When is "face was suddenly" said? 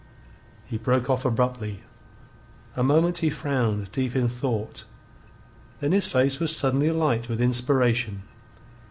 6.11-6.87